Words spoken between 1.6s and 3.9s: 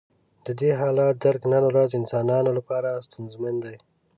ورځ انسانانو لپاره ستونزمن دی.